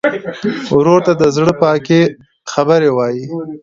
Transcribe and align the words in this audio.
ورور 0.75 0.99
ته 1.07 1.13
د 1.21 1.23
زړه 1.35 1.53
پاکې 1.63 1.99
خبرې 2.51 2.89
وایې. 2.93 3.25